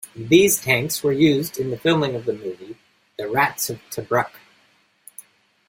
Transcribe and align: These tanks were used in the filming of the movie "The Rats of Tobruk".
These 0.15 0.59
tanks 0.59 1.03
were 1.03 1.11
used 1.11 1.59
in 1.59 1.69
the 1.69 1.77
filming 1.77 2.15
of 2.15 2.25
the 2.25 2.33
movie 2.33 2.77
"The 3.19 3.29
Rats 3.29 3.69
of 3.69 3.81
Tobruk". 3.91 4.31